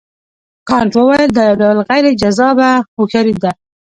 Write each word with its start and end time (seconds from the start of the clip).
کانت 0.69 0.91
وویل 0.95 1.29
دا 1.35 1.43
یو 1.49 1.57
ډول 1.61 1.77
غیر 1.89 2.05
جذابه 2.21 2.69
هوښیاري 2.95 3.35
ده. 3.43 3.51